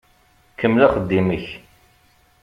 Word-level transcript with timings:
Kemmel 0.59 0.81
axeddim-ik. 0.85 1.47